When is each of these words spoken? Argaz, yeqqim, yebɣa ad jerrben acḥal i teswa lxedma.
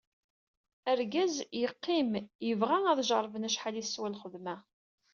Argaz, 0.93 1.35
yeqqim, 1.61 2.11
yebɣa 2.47 2.77
ad 2.91 2.99
jerrben 3.09 3.47
acḥal 3.47 3.75
i 3.81 3.83
teswa 3.85 4.07
lxedma. 4.13 4.55